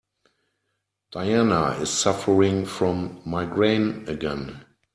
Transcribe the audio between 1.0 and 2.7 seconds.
Diana is suffering